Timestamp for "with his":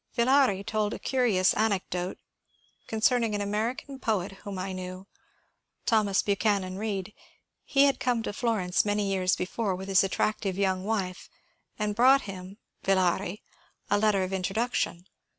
9.75-10.03